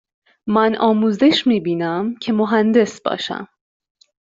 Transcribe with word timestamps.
من 0.47 0.75
آموزش 0.75 1.47
می 1.47 1.59
بینم 1.59 2.15
که 2.15 2.33
مهندس 2.33 3.01
باشم. 3.01 3.47